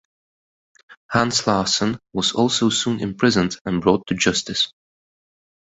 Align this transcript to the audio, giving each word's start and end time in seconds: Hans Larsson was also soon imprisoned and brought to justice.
Hans 1.11 1.45
Larsson 1.45 1.99
was 2.11 2.31
also 2.33 2.69
soon 2.71 2.99
imprisoned 3.01 3.57
and 3.65 3.79
brought 3.83 4.07
to 4.07 4.15
justice. 4.15 4.73